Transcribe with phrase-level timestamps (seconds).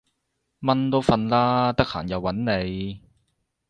[0.61, 3.01] 蚊都瞓喇，得閒又搵你